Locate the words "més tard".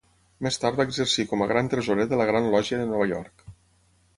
0.45-0.77